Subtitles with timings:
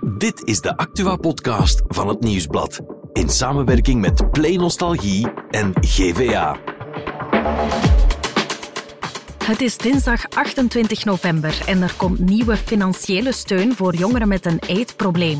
[0.00, 2.80] Dit is de Actua-podcast van het Nieuwsblad.
[3.12, 6.56] In samenwerking met Play Nostalgie en GVA.
[9.44, 14.58] Het is dinsdag 28 november en er komt nieuwe financiële steun voor jongeren met een
[14.66, 15.38] eetprobleem.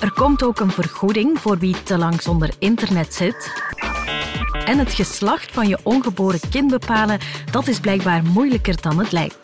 [0.00, 3.52] Er komt ook een vergoeding voor wie te lang zonder internet zit.
[4.64, 7.18] En het geslacht van je ongeboren kind bepalen,
[7.50, 9.43] dat is blijkbaar moeilijker dan het lijkt.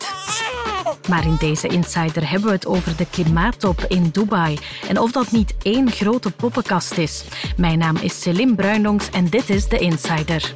[1.09, 5.31] Maar in deze Insider hebben we het over de klimaattop in Dubai en of dat
[5.31, 7.23] niet één grote poppenkast is.
[7.57, 10.53] Mijn naam is Celine Bruinongs en dit is de Insider.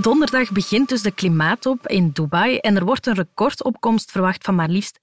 [0.00, 4.68] Donderdag begint dus de klimaattop in Dubai en er wordt een recordopkomst verwacht van maar
[4.68, 4.98] liefst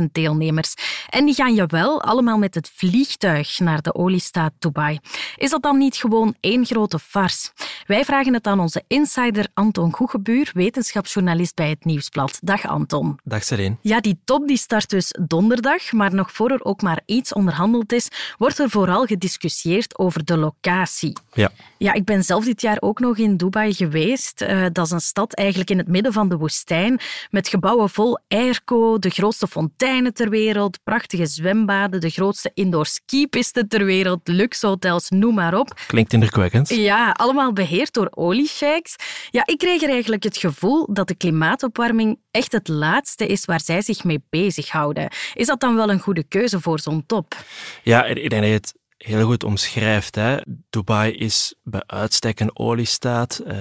[0.00, 0.74] 70.000 deelnemers.
[1.08, 4.98] En die gaan je wel allemaal met het vliegtuig naar de oliestaat Dubai.
[5.36, 7.50] Is dat dan niet gewoon één grote farce?
[7.86, 12.38] Wij vragen het aan onze insider Anton Goegebuur, wetenschapsjournalist bij het Nieuwsblad.
[12.42, 13.18] Dag Anton.
[13.24, 13.78] Dag Sereen.
[13.80, 17.92] Ja, die top die start dus donderdag, maar nog voor er ook maar iets onderhandeld
[17.92, 18.08] is,
[18.38, 21.16] wordt er vooral gediscussieerd over de locatie.
[21.32, 21.50] Ja.
[21.78, 24.42] Ja, ik ben zelf dit jaar ook nog in Dubai geweest.
[24.42, 28.18] Uh, dat is een stad eigenlijk in het midden van de woestijn, met gebouwen vol
[28.28, 34.66] airco, de grootste fonteinen ter wereld, prachtige zwembaden, de grootste indoor skipisten ter wereld, luxe
[34.66, 35.80] hotels, noem maar op.
[35.86, 36.68] Klinkt indrukwekkend.
[36.68, 38.96] Ja, allemaal beheerd door oliesheiks.
[39.30, 43.60] Ja, ik kreeg er eigenlijk het gevoel dat de klimaatopwarming echt het laatste is waar
[43.60, 45.08] zij zich mee bezighouden.
[45.34, 47.36] Is dat dan wel een goede keuze voor zo'n top?
[47.82, 48.74] Ja, ik denk dat je het
[49.04, 50.14] heel goed omschrijft.
[50.14, 50.36] Hè.
[50.70, 53.42] Dubai is bij uitstek een oliestaat.
[53.46, 53.56] Uh,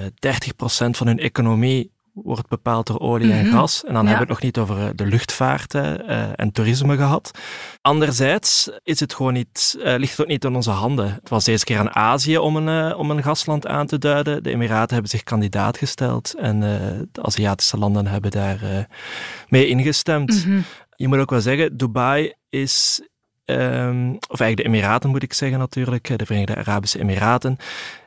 [0.86, 3.84] 30% van hun economie wordt bepaald door olie en gas.
[3.84, 7.32] En dan hebben we het nog niet over de luchtvaart uh, en toerisme gehad.
[7.82, 11.14] Anderzijds is het gewoon niet, uh, ligt het ook niet in onze handen.
[11.14, 14.44] Het was deze keer aan Azië om een, uh, om een gasland aan te duiden.
[14.44, 16.60] De Emiraten hebben zich kandidaat gesteld en
[17.12, 18.88] de Aziatische landen hebben daar
[19.48, 20.46] mee ingestemd.
[20.46, 20.62] Mhm.
[20.96, 23.02] Je moet ook wel zeggen, Dubai is
[23.46, 27.58] Um, of eigenlijk de Emiraten moet ik zeggen natuurlijk, de Verenigde Arabische Emiraten,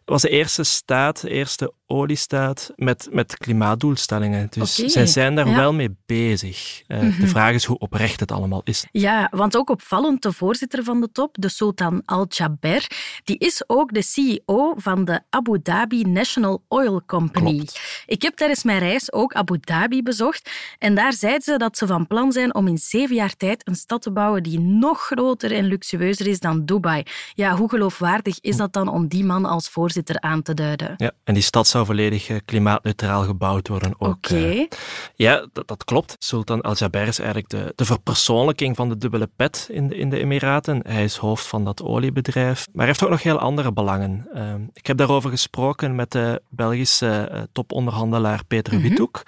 [0.05, 4.47] was de eerste staat, de eerste oliestaat met, met klimaatdoelstellingen.
[4.51, 5.57] Dus zij zijn daar ja.
[5.57, 6.83] wel mee bezig.
[6.89, 7.21] Uh, Mhm.
[7.21, 8.87] De vraag is hoe oprecht het allemaal is.
[8.93, 12.87] Ja, want ook opvallend, de voorzitter van de top, de Sultan Al-Jaber,
[13.25, 17.57] die is ook de CEO van de Abu Dhabi National Oil Company.
[17.57, 18.05] Klopt.
[18.07, 21.87] Ik heb tijdens mijn reis ook Abu Dhabi bezocht en daar zeiden ze dat ze
[21.87, 25.53] van plan zijn om in zeven jaar tijd een stad te bouwen die nog groter
[25.53, 27.03] en luxueuzer is dan Dubai.
[27.35, 30.95] Ja, hoe geloofwaardig is dat dan om die man als voorzitter aan te duiden?
[30.97, 33.95] Ja, en die stad zou volledig eh, klimaatneutraal gebouwd worden.
[33.99, 34.37] Ook, Oké.
[34.37, 34.67] eh.
[35.15, 36.17] ja, dat, dat klopt.
[36.19, 40.19] Sultan Al-Jaber is eigenlijk de, de verpersoonlijking van de dubbele pet in de, in de
[40.19, 40.81] Emiraten.
[40.87, 44.29] Hij is hoofd van dat oliebedrijf, maar hij heeft ook nog heel andere belangen.
[44.35, 48.83] Ehm, ik heb daarover gesproken met de Belgische eh, toponderhandelaar Peter Mhm.
[48.89, 49.23] Withoek.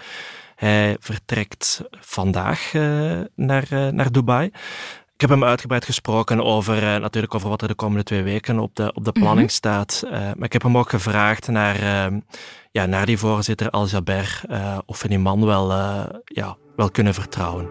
[0.57, 2.73] Hij vertrekt vandaag
[3.35, 4.51] naar, naar Dubai.
[5.17, 8.59] Ik heb hem uitgebreid gesproken over, eh, natuurlijk over wat er de komende twee weken
[8.59, 10.03] op de, op de planning staat.
[10.05, 12.17] Eh, maar ik heb hem ook gevraagd naar, eh,
[12.71, 15.73] ja, naar die voorzitter Al-Jaber, eh, of we die man wel,
[16.25, 17.69] ja, wel kunnen vertrouwen.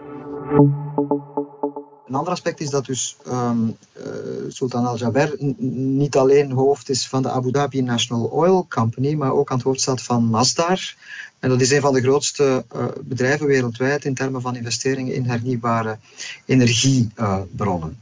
[2.07, 4.03] Een ander aspect is dat dus ehm, eh,
[4.47, 9.49] Sultan Al-Jaber niet alleen hoofd is van de Abu Dhabi National Oil Company, maar ook
[9.49, 10.95] aan het hoofd staat van Masdar.
[11.39, 15.25] En dat is een van de grootste eh, bedrijven wereldwijd in termen van investeringen in
[15.25, 15.97] hernieuwbare
[16.45, 17.99] energiebronnen.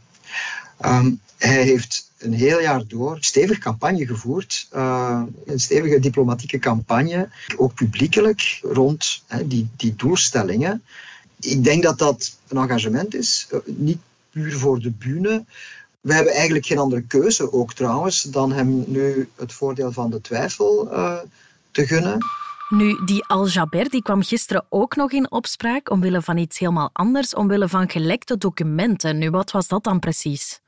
[0.78, 7.30] Ehm, hij heeft een heel jaar door stevig campagne gevoerd, eh, een stevige diplomatieke campagne,
[7.58, 10.84] ook publiekelijk rond die, die doelstellingen.
[11.44, 14.00] Ik denk dat dat een engagement is, eh, niet
[14.30, 15.46] puur voor de bühne.
[16.02, 20.22] We hebben eigenlijk geen andere keuze, ook trouwens, dan hem nu het voordeel van de
[20.22, 21.20] twijfel eh,
[21.72, 22.18] te gunnen.
[22.70, 27.36] Nu, die Al-Jaber die kwam gisteren ook nog in opspraak omwille van iets helemaal anders,
[27.36, 29.18] omwille van gelekte documenten.
[29.18, 30.62] Nu, wat was dat dan precies?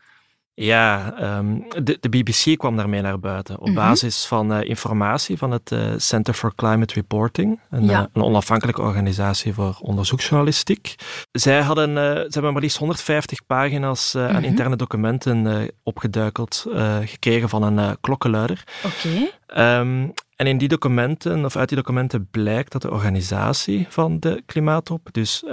[0.57, 3.75] Ja, ehm, de, de BBC kwam daarmee naar buiten op Mhm.
[3.75, 7.99] basis van eh, informatie van het eh, Center for Climate Reporting, een, Ja.
[8.01, 10.95] eh, een onafhankelijke organisatie voor onderzoeksjournalistiek.
[11.31, 14.43] Zij, hadden, ze hebben maar liefst 150 pagina's aan Mhm.
[14.43, 16.65] interne documenten opgeduikeld
[17.03, 18.63] gekregen van een klokkenluider.
[18.85, 19.29] Oké.
[19.47, 24.43] Ehm, en in die documenten, of uit die documenten, blijkt dat de organisatie van de
[24.45, 25.43] klimaattop, dus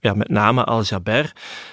[0.00, 1.32] ja, met name Al-Jaber,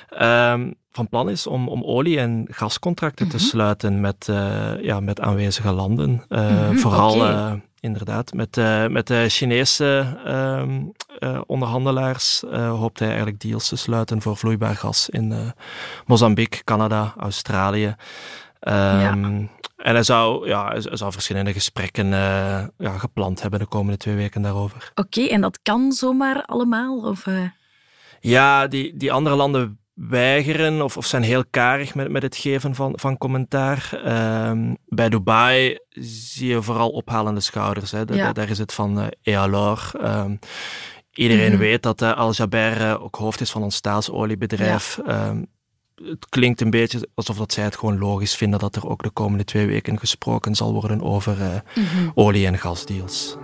[0.09, 3.45] ehm, van plan is om, om olie- en gascontracten te Mhm.
[3.45, 6.23] sluiten met, eh, ja, met aanwezige landen.
[6.29, 8.55] Eh, Mhm, vooral, eh, inderdaad, met,
[8.89, 10.81] met de Chinese ehm,
[11.19, 15.53] eh, onderhandelaars hoopt hij eigenlijk deals te sluiten voor vloeibaar gas in
[16.05, 17.95] Mozambique, Canada, Australië.
[18.59, 19.23] Ehm,
[19.77, 22.07] en hij zou, ja, hij zou verschillende gesprekken
[22.77, 24.91] ja, gepland hebben de komende twee weken daarover.
[24.95, 26.97] Oké, en dat kan zomaar allemaal?
[26.99, 27.25] Of.
[28.19, 32.75] Ja, die, die andere landen weigeren of, of zijn heel karig met, met het geven
[32.75, 34.01] van, van commentaar.
[34.49, 37.91] Um, bij Dubai zie je vooral ophalende schouders.
[37.91, 38.01] Hè.
[38.07, 38.33] Ja.
[38.33, 39.91] Daar is het van uh, Ealor.
[40.01, 40.39] Um,
[41.13, 41.59] iedereen mm -hmm.
[41.59, 44.99] weet dat uh, Al Jaber uh, ook hoofd is van ons staatsoliebedrijf.
[45.05, 45.27] Ja.
[45.27, 45.47] Um,
[45.95, 49.09] het klinkt een beetje alsof dat zij het gewoon logisch vinden dat er ook de
[49.09, 52.11] komende twee weken gesproken zal worden over mm -hmm.
[52.15, 53.37] olie- en gasdeals.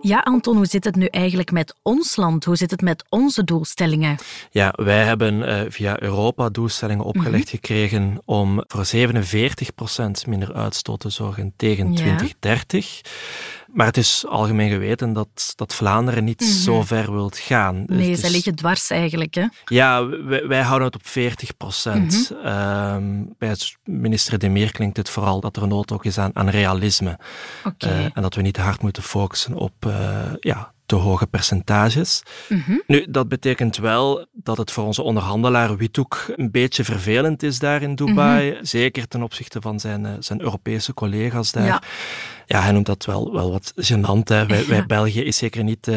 [0.00, 2.44] Ja, Anton, hoe zit het nu eigenlijk met ons land?
[2.44, 4.16] Hoe zit het met onze doelstellingen?
[4.50, 7.48] Ja, wij hebben uh, via Europa doelstellingen opgelegd mm -hmm.
[7.48, 11.94] gekregen om voor 47% minder uitstoot te zorgen tegen ja.
[11.94, 13.00] 2030.
[13.72, 16.56] Maar het is algemeen geweten dat, dat Vlaanderen niet mm -hmm.
[16.56, 17.84] zo ver wilt gaan.
[17.86, 19.34] Nee, dus, zij liggen dwars eigenlijk.
[19.34, 19.46] Hè?
[19.64, 22.30] Ja, wij, wij, houden het op 40 procent.
[22.30, 22.94] Mm -hmm.
[22.94, 26.48] um, bij minister De Meer klinkt het vooral dat er nood ook is aan, aan
[26.48, 27.18] realisme.
[27.64, 27.98] Okay.
[27.98, 32.22] Uh, en dat we niet te hard moeten focussen op uh, ja, te hoge percentages.
[32.48, 32.82] Mm -hmm.
[32.86, 37.82] Nu, dat betekent wel dat het voor onze onderhandelaar Withoek een beetje vervelend is daar
[37.82, 38.48] in Dubai.
[38.48, 38.64] Mm -hmm.
[38.64, 41.64] Zeker ten opzichte van zijn, uh, zijn Europese collega's daar.
[41.64, 41.82] Ja.
[42.46, 44.28] ja, hij noemt dat wel, wel wat gênant.
[44.28, 44.46] Hè.
[44.46, 45.96] Wij, wij België is zeker niet uh,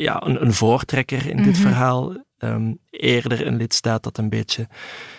[0.00, 1.52] ja, een, een, voortrekker in mm -hmm.
[1.52, 2.26] dit verhaal.
[2.40, 4.68] Um, eerder een lidstaat dat een beetje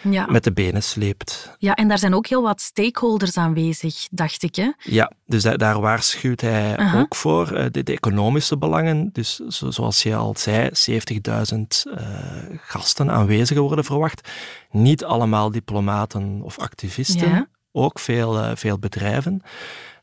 [0.01, 0.25] ja.
[0.25, 1.55] met de benen sleept.
[1.57, 4.55] Ja, en daar zijn ook heel wat stakeholders aanwezig, dacht ik.
[4.55, 4.71] Hè?
[4.79, 7.01] Ja, dus daar, daar waarschuwt hij uh -huh.
[7.01, 7.51] ook voor.
[7.51, 11.99] Uh, de, de, economische belangen, dus zo, zoals je al zei, 70.000 uh,
[12.61, 14.29] gasten aanwezigen worden verwacht.
[14.71, 17.47] Niet allemaal diplomaten of activisten, ja.
[17.71, 19.41] ook veel, uh, veel bedrijven.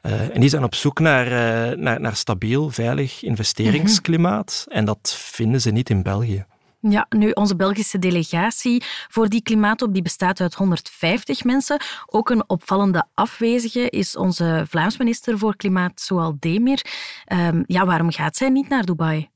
[0.07, 4.65] Uh, en die zijn op zoek naar, uh, naar, naar stabiel, veilig investeringsklimaat.
[4.67, 4.79] Mm -hmm.
[4.79, 6.47] En dat vinden ze niet in België.
[6.81, 11.81] Ja, nu onze Belgische delegatie voor die klimaatop die bestaat uit 150 mensen.
[12.07, 16.85] Ook een opvallende afwezige is onze Vlaams minister voor Klimaat, Zoal Demir.
[17.33, 19.31] Um, ja, waarom gaat zij niet naar Dubai?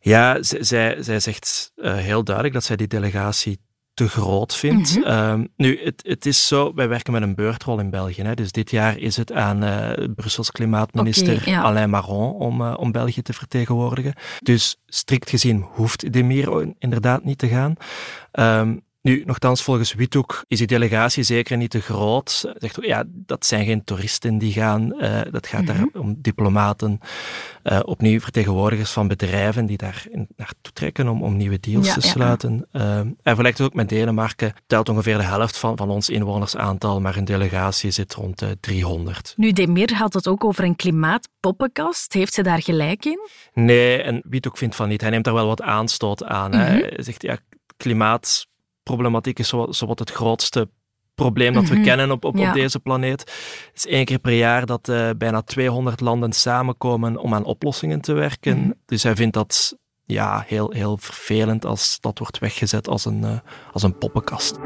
[0.00, 3.58] Ja, zij, zij zegt uh, heel duidelijk dat zij die delegatie
[3.96, 4.96] te groot vindt.
[4.96, 5.30] Mm -hmm.
[5.30, 8.22] um, nu, het, het is zo, wij werken met een beurtrol in België.
[8.22, 11.62] Hè, dus dit jaar is het aan uh, Brussels klimaatminister okay, ja.
[11.62, 14.14] Alain Marron om, uh, om België te vertegenwoordigen.
[14.42, 17.74] Dus strikt gezien hoeft Demir inderdaad niet te gaan.
[18.32, 22.52] Um, nu, nogthans, volgens Withoek is die delegatie zeker niet te groot.
[22.54, 24.94] Zegt, ja, dat zijn geen toeristen die gaan.
[25.02, 25.90] Uh, dat gaat mm -hmm.
[25.92, 27.00] daar om diplomaten,
[27.64, 30.06] uh, opnieuw vertegenwoordigers van bedrijven die daar
[30.36, 32.66] naartoe trekken om, om nieuwe deals ja, te sluiten.
[32.72, 32.80] Ja.
[32.80, 37.16] Uh, en vergelijkt ook met Denemarken, telt ongeveer de helft van, van ons inwonersaantal, maar
[37.16, 39.34] een delegatie zit rond de 300.
[39.36, 42.12] Nu, Demir had het ook over een klimaatpoppenkast.
[42.12, 43.28] Heeft ze daar gelijk in?
[43.52, 45.00] Nee, en Withoek vindt van niet.
[45.00, 46.50] Hij neemt daar wel wat aanstoot aan.
[46.50, 46.66] Mm -hmm.
[46.66, 47.38] Hij zegt, ja,
[47.76, 48.46] klimaat
[48.86, 50.68] problematiek is zo, zo wat het grootste
[51.14, 51.84] probleem dat we mm -hmm.
[51.84, 52.48] kennen op, op, ja.
[52.48, 53.20] op, deze planeet.
[53.20, 58.00] Het is één keer per jaar dat uh, bijna 200 landen samenkomen om aan oplossingen
[58.00, 58.56] te werken.
[58.56, 58.74] Mm -hmm.
[58.86, 63.38] Dus hij vindt dat ja, heel, heel vervelend als dat wordt weggezet als een, uh,
[63.72, 64.58] als een poppenkast.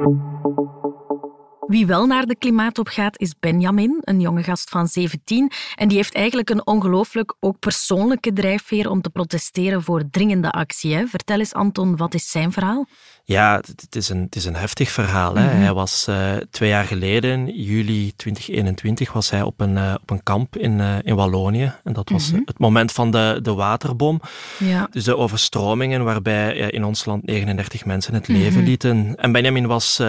[1.67, 5.51] Wie wel naar de klimaatop gaat is Benjamin, een jonge gast van 17.
[5.75, 10.95] En die heeft eigenlijk een ongelooflijk ook persoonlijke drijfveer om te protesteren voor dringende actie.
[10.95, 11.07] Hè?
[11.07, 12.87] Vertel eens, Anton, wat is zijn verhaal?
[13.25, 15.35] Ja, het is een, het is een heftig verhaal.
[15.35, 15.45] Hè.
[15.45, 15.61] Mm -hmm.
[15.61, 20.23] Hij was uh, twee jaar geleden, juli 2021, was hij op een, uh, op een
[20.23, 21.73] kamp in, uh, in Wallonië.
[21.85, 22.43] En dat was mm -hmm.
[22.45, 24.21] het moment van de, de waterbom.
[24.59, 24.89] Ja.
[24.91, 28.65] Dus de overstromingen waarbij in ons land 39 mensen het leven mm -hmm.
[28.65, 29.15] lieten.
[29.17, 30.03] En Benjamin was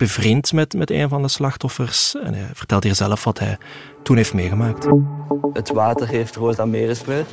[0.00, 2.14] bevriend met, met een van de slachtoffers.
[2.14, 3.58] En hij vertelt hier zelf wat hij
[4.02, 4.86] toen heeft meegemaakt.
[5.52, 7.28] Het water heeft rood aan meer gespreid.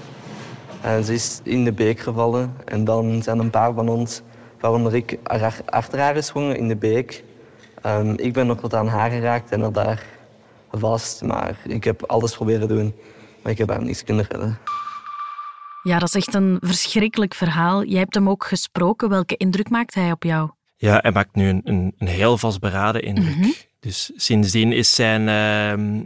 [0.82, 2.56] En ze is in de beek gevallen.
[2.66, 4.22] En dan zijn een paar van ons,
[4.60, 5.18] waaronder ik,
[5.66, 7.24] achter haar gesprongen in de beek.
[7.86, 10.04] Um, ik ben nog wat aan haar geraakt en er daar
[10.72, 11.22] vast.
[11.22, 12.96] Maar ik heb alles proberen doen.
[13.42, 14.58] Maar ik heb haar niets kunnen redden.
[15.84, 17.84] Ja, dat is echt een verschrikkelijk verhaal.
[17.84, 19.10] Jij hebt hem ook gesproken.
[19.10, 20.50] Welke indruk maakt hij op jou?
[20.78, 23.36] Ja, hij maakt nu een, een, een heel vastberaden indruk.
[23.36, 23.54] Mm -hmm.
[23.80, 26.04] Dus sindsdien is zijn, uh,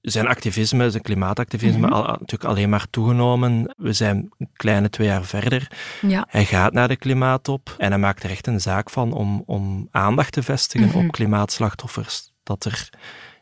[0.00, 1.92] zijn activisme, zijn klimaatactivisme, mm -hmm.
[1.92, 3.74] al, natuurlijk alleen maar toegenomen.
[3.76, 5.70] We zijn een kleine twee jaar verder.
[6.00, 6.26] Ja.
[6.28, 9.88] Hij gaat naar de klimaattop en hij maakt er echt een zaak van om, om
[9.90, 11.04] aandacht te vestigen mm -hmm.
[11.04, 12.32] op klimaatslachtoffers.
[12.42, 12.88] Dat er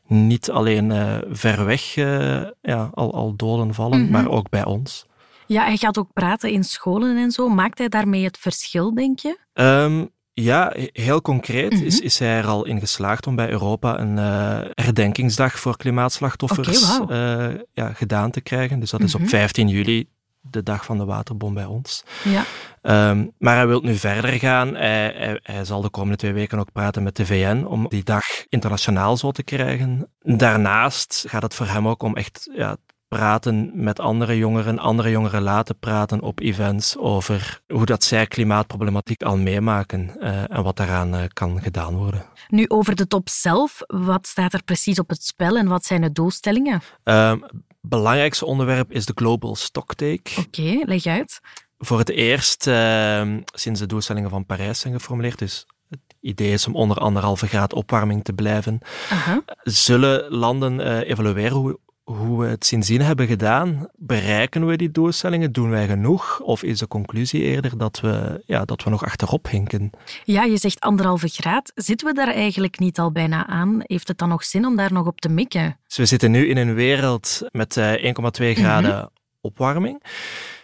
[0.07, 5.07] niet alleen uh, ver weg uh, ja, al, al doden vallen, maar ook bij ons.
[5.47, 7.49] Ja, hij gaat ook praten in scholen en zo.
[7.49, 9.39] Maakt hij daarmee het verschil, denk je?
[9.53, 10.11] Um,
[10.43, 11.87] ja, heel concreet mm -hmm.
[11.87, 16.83] is, is hij er al in geslaagd om bij Europa een uh, herdenkingsdag voor klimaatslachtoffers
[16.83, 17.55] okay, wow.
[17.55, 18.81] uh, ja, gedaan te krijgen.
[18.81, 19.17] Dus dat mm -hmm.
[19.17, 20.09] is op 15 juli
[20.41, 22.05] de dag van de waterbom bij ons.
[22.25, 22.45] Ja.
[22.83, 24.75] Ehm, maar hij wil nu verder gaan.
[24.75, 28.25] Hij, hij, zal de komende twee weken ook praten met de VN om die dag
[28.49, 30.11] internationaal zo te krijgen.
[30.19, 32.77] Daarnaast gaat het voor hem ook om echt ja,
[33.09, 39.23] praten met andere jongeren, andere jongeren laten praten op events over hoe dat zij klimaatproblematiek
[39.23, 42.25] al meemaken uh, en wat daaraan uh, kan gedaan worden.
[42.49, 46.01] Nu over de top zelf, wat staat er precies op het spel en wat zijn
[46.01, 46.81] de doelstellingen?
[47.05, 47.33] Uh,
[47.81, 50.31] belangrijkste onderwerp is de Global Stocktake.
[50.39, 51.41] Oké, okay, leg uit.
[51.79, 56.67] Voor het eerst ehm, sinds de doelstellingen van Parijs zijn geformuleerd, dus het idee is
[56.67, 59.43] om onder anderhalve graad opwarming te blijven, Aha.
[59.63, 63.89] zullen landen uh, evalueren hoe hoe we het sindsdien hebben gedaan.
[63.97, 65.53] Bereiken we die doelstellingen?
[65.53, 66.41] Doen wij genoeg?
[66.41, 69.91] Of is de conclusie eerder dat we, ja, dat we nog achterop hinken?
[70.25, 71.73] Ja, je zegt anderhalve graad.
[71.75, 73.81] Zitten we daar eigenlijk niet al bijna aan?
[73.83, 75.79] Heeft het dan nog zin om daar nog op te mikken?
[75.87, 79.11] Dus we zitten nu in een wereld met 1,2 eh, graden mm -hmm.
[79.41, 80.03] opwarming.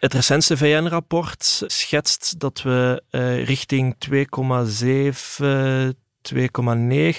[0.00, 6.03] Het recentste VN-rapport schetst dat we uh, richting 2,7
[6.34, 6.36] 2,9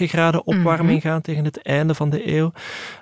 [0.08, 2.52] graden opwarming gaan tegen het einde van de eeuw.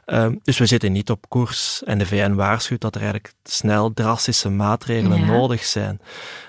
[0.06, 1.84] Um, dus we zitten niet op koers.
[1.84, 5.26] En de VN waarschuwt dat er eigenlijk snel drastische maatregelen ja.
[5.26, 6.00] nodig zijn.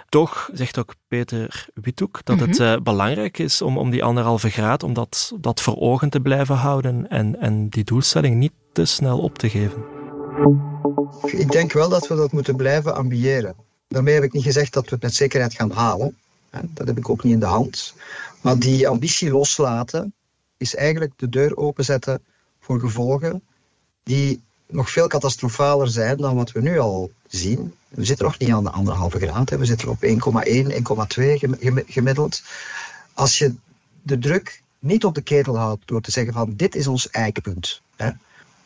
[0.08, 4.82] Toch zegt ook Peter Withoek dat het uh, belangrijk is om, om die anderhalve graad,
[4.82, 9.18] om dat, dat voor ogen te blijven houden en, en die doelstelling niet te snel
[9.18, 9.84] op te geven.
[11.22, 13.54] Ik denk wel dat we dat moeten blijven ambiëren.
[13.88, 16.16] Daarmee heb ik niet gezegd dat we het met zekerheid gaan halen.
[16.62, 17.94] Dat heb ik ook niet in de hand.
[18.40, 20.14] Maar die ambitie loslaten
[20.56, 22.22] is eigenlijk de deur openzetten
[22.60, 23.42] voor gevolgen
[24.02, 27.74] die nog veel catastrofaler zijn dan wat we nu al zien.
[27.88, 30.12] We zitten nog niet aan de anderhalve graad, we zitten op 1,1, 1,2
[31.86, 32.42] gemiddeld.
[33.14, 33.54] Als je
[34.02, 37.82] de druk niet op de ketel houdt door te zeggen van dit is ons eikenpunt,
[37.96, 38.10] hè,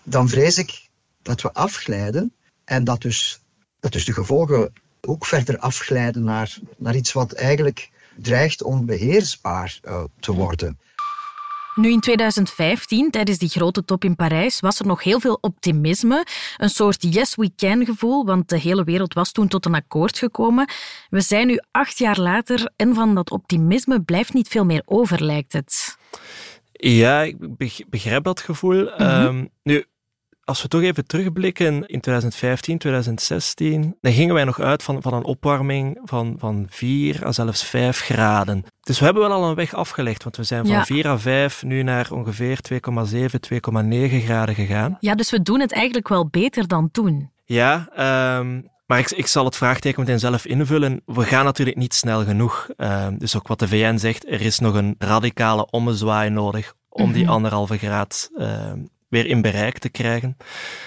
[0.03, 0.89] dan vrees ik
[1.23, 2.33] dat we afglijden
[2.65, 3.41] en dat dus,
[3.81, 10.05] dat dus de gevolgen ook verder afglijden naar, naar iets wat eigenlijk dreigt onbeheersbaar uh,
[10.21, 10.79] te worden.
[11.79, 16.27] Nu in 2015, tijdens die grote top in Parijs, was er nog heel veel optimisme.
[16.57, 20.19] Een soort yes we can gevoel, want de hele wereld was toen tot een akkoord
[20.19, 20.71] gekomen.
[21.11, 25.25] We zijn nu acht jaar later en van dat optimisme blijft niet veel meer over,
[25.25, 25.97] lijkt het.
[26.73, 27.37] Ja, ik
[27.91, 28.83] begrijp dat gevoel.
[28.83, 29.27] Mm -hmm.
[29.27, 29.85] um, nu,
[30.49, 35.15] als we toch even terugblikken in 2015, 2016, dan gingen wij nog uit van, van
[35.15, 38.65] een opwarming van, van 4 à zelfs 5 graden.
[38.81, 40.85] Dus we hebben wel al een weg afgelegd, want we zijn van ja.
[40.85, 44.97] 4 à 5 nu naar ongeveer 2,7, 2,9 graden gegaan.
[45.01, 47.31] Ja, dus we doen het eigenlijk wel beter dan toen.
[47.45, 47.89] Ja,
[48.39, 51.03] um, maar ik, ik, zal het vraagteken meteen zelf invullen.
[51.05, 52.69] We gaan natuurlijk niet snel genoeg.
[52.77, 57.13] Uh, dus ook wat de VN zegt, er is nog een radicale ommezwaai nodig om
[57.13, 58.73] die anderhalve graad uh,
[59.09, 60.37] weer in bereik te krijgen.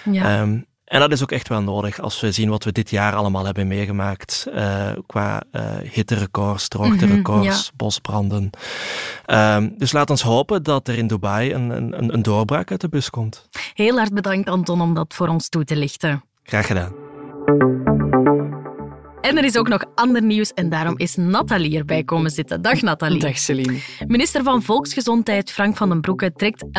[0.04, 0.42] Ja.
[0.42, 3.16] Um, en dat is ook echt wel nodig als we zien wat we dit jaar
[3.16, 7.76] allemaal hebben meegemaakt uh, qua uh, hitterecords, droogterecords, mm -hmm, ja.
[7.76, 8.50] bosbranden.
[9.28, 12.90] Um, dus laat ons hopen dat er in Dubai een, een, een doorbraak uit de
[12.90, 13.50] bus komt.
[13.74, 16.24] Heel hard bedankt Anton om dat voor ons toe te lichten.
[16.44, 17.11] Graag gedaan.
[19.22, 22.62] En er is ook nog ander nieuws en daarom is Nathalie erbij komen zitten.
[22.62, 23.20] Dag Nathalie.
[23.20, 23.78] Dag Celine.
[24.08, 26.70] Minister van Volksgezondheid Frank van den Broeke trekt 11,4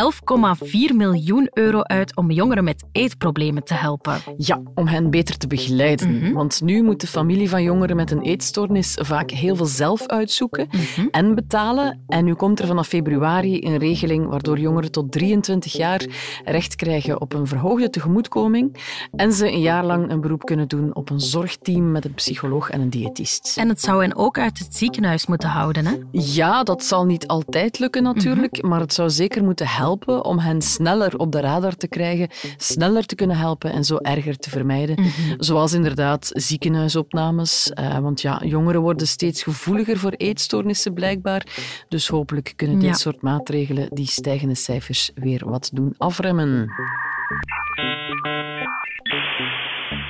[0.94, 4.20] miljoen euro uit om jongeren met eetproblemen te helpen.
[4.36, 6.10] Ja, om hen beter te begeleiden.
[6.10, 6.32] Mm -hmm.
[6.32, 10.68] Want nu moet de familie van jongeren met een eetstoornis vaak heel veel zelf uitzoeken
[10.70, 11.08] mm -hmm.
[11.10, 12.02] en betalen.
[12.06, 16.06] En nu komt er vanaf februari een regeling waardoor jongeren tot 23 jaar
[16.44, 18.76] recht krijgen op een verhoogde tegemoetkoming
[19.16, 22.30] en ze een jaar lang een beroep kunnen doen op een zorgteam met een psycholoog
[22.40, 23.56] en een diëtist.
[23.56, 25.96] En het zou hen ook uit het ziekenhuis moeten houden, hè?
[26.10, 28.70] Ja, dat zal niet altijd lukken natuurlijk, mm -hmm.
[28.70, 33.06] maar het zou zeker moeten helpen om hen sneller op de radar te krijgen, sneller
[33.06, 35.00] te kunnen helpen en zo erger te vermijden.
[35.00, 35.34] Mm -hmm.
[35.38, 41.46] Zoals inderdaad ziekenhuisopnames, uh, want ja, jongeren worden steeds gevoeliger voor eetstoornissen blijkbaar.
[41.88, 42.94] Dus hopelijk kunnen dit ja.
[42.94, 46.70] soort maatregelen die stijgende cijfers weer wat doen afremmen.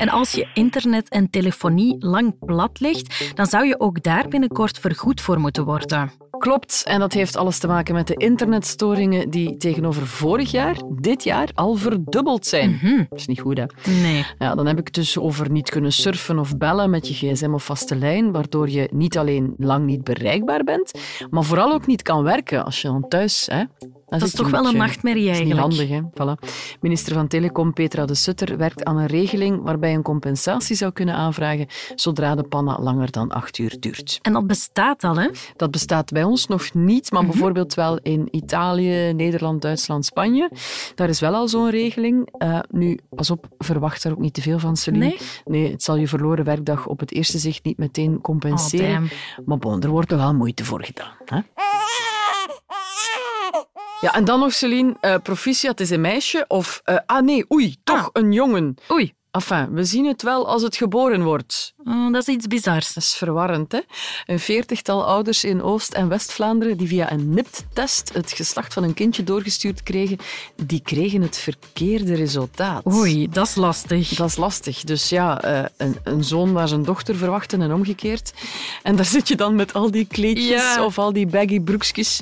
[0.03, 4.79] En als je internet en telefonie lang plat ligt, dan zou je ook daar binnenkort
[4.79, 6.13] vergoed voor moeten worden.
[6.39, 11.25] Klopt, en dat heeft alles te maken met de internetstoringen die tegenover vorig jaar, dit
[11.25, 12.71] jaar, al verdubbeld zijn.
[12.71, 13.07] Mm -hmm.
[13.09, 13.65] Dat is niet goed, hè?
[14.03, 14.27] Nee.
[14.39, 17.55] Ja, dan heb ik het dus over niet kunnen surfen of bellen met je gsm
[17.55, 20.93] of vaste lijn, waardoor je niet alleen lang niet bereikbaar bent,
[21.31, 23.65] maar vooral ook niet kan werken als je dan thuis hè,
[24.19, 25.61] Dat, is toch wel een nachtmerrie eigenlijk.
[25.61, 26.37] Dat is niet handig, hè?
[26.37, 26.51] Voilà.
[26.81, 31.15] Minister van Telecom Petra de Sutter werkt aan een regeling waarbij een compensatie zou kunnen
[31.15, 34.19] aanvragen zodra de panna langer dan acht uur duurt.
[34.23, 35.29] En dat bestaat al, hè?
[35.57, 37.31] Dat bestaat bij ons nog niet, maar mhm.
[37.31, 40.51] bijvoorbeeld wel in Italië, Nederland, Duitsland, Spanje.
[40.95, 42.35] Daar is wel al zo'n regeling.
[42.39, 45.05] Uh, nu, pas op, verwacht daar ook niet te veel van, Celine.
[45.05, 45.19] Nee?
[45.45, 49.03] nee, het zal je verloren werkdag op het eerste zicht niet meteen compenseren.
[49.03, 51.13] Oh, maar bon, er wordt toch wel moeite voor gedaan.
[51.25, 51.41] Hè?
[54.03, 56.83] Ja, en dan nog, Celine, uh, proficiat is een meisje of...
[56.85, 58.09] Uh, ah nee, oei, toch ah.
[58.13, 58.75] een jongen.
[58.91, 59.15] Oei.
[59.33, 61.75] Enfin, we zien het wel als het geboren wordt.
[61.85, 62.93] Oh, dat is iets bizars.
[62.93, 63.79] Dat is verwarrend, hè?
[64.27, 68.95] Een veertigtal ouders in Oost- en West-Vlaanderen die via een NIPT-test het geslacht van een
[68.95, 70.19] kindje doorgestuurd kregen,
[70.57, 72.87] die kregen het verkeerde resultaat.
[72.87, 74.09] Oei, dat is lastig.
[74.09, 74.81] Dat is lastig.
[74.85, 78.33] Dus ja, eh, een, een zoon waar zijn dochter verwachten en omgekeerd.
[78.83, 82.21] En daar zit je dan met al die kleedjes of al die baggy broekjes.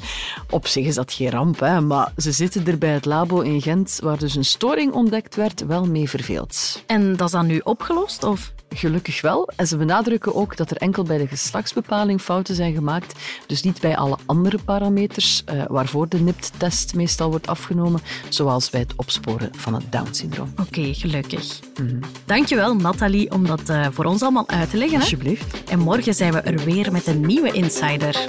[0.50, 1.80] Op zich is dat geen ramp, hè?
[1.80, 5.66] maar ze zitten er bij het labo in Gent, waar dus een storing ontdekt werd,
[5.66, 6.82] wel mee verveeld.
[6.86, 8.24] En dat is dan nu opgelost?
[8.24, 8.52] Of?
[8.74, 9.48] Gelukkig wel.
[9.56, 13.14] En ze benadrukken ook dat er enkel bij de geslachtsbepaling fouten zijn gemaakt.
[13.46, 18.80] Dus niet bij alle andere parameters uh, waarvoor de NIPT-test meestal wordt afgenomen, zoals bij
[18.80, 20.52] het opsporen van het Down-syndroom.
[20.60, 21.60] Oké, gelukkig.
[21.80, 24.96] Mm Dankjewel, Nathalie, om dat uh, voor ons allemaal uit te leggen.
[24.96, 25.02] Hè?
[25.02, 25.70] Alsjeblieft.
[25.70, 28.28] En morgen zijn we er weer met een nieuwe Insider.